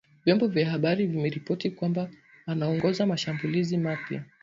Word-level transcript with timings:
Vyombo 0.25 0.47
vya 0.47 0.69
habari 0.69 1.07
vimeripoti 1.07 1.71
kwamba 1.71 2.09
anaongoza 2.45 3.05
mashambulizi 3.05 3.77
mapya 3.77 4.23